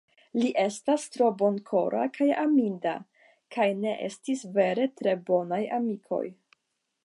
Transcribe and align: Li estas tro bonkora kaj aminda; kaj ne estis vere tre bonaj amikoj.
Li 0.43 0.47
estas 0.61 1.03
tro 1.15 1.27
bonkora 1.41 2.05
kaj 2.15 2.29
aminda; 2.45 2.95
kaj 3.57 3.69
ne 3.85 3.95
estis 4.09 4.43
vere 4.59 4.91
tre 5.03 5.17
bonaj 5.31 5.61
amikoj. 5.81 6.25